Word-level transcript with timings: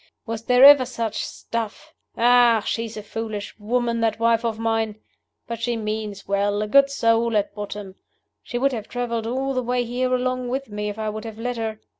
Was 0.25 0.45
there 0.45 0.63
ever 0.65 0.83
such 0.83 1.23
stuff? 1.23 1.93
Ah, 2.17 2.63
she's 2.65 2.97
a 2.97 3.03
foolish 3.03 3.59
woman, 3.59 3.99
that 4.01 4.17
wife 4.19 4.43
of 4.43 4.57
mine! 4.57 4.95
But 5.45 5.61
she 5.61 5.77
means 5.77 6.27
well 6.27 6.63
a 6.63 6.67
good 6.67 6.89
soul 6.89 7.37
at 7.37 7.53
bottom. 7.53 7.93
She 8.41 8.57
would 8.57 8.71
have 8.71 8.89
traveled 8.89 9.27
all 9.27 9.53
the 9.53 9.61
way 9.61 9.83
here 9.83 10.11
along 10.11 10.47
with 10.49 10.69
me 10.69 10.89
if 10.89 10.97
I 10.97 11.09
would 11.09 11.23
have 11.25 11.37
let 11.37 11.57
her. 11.57 11.79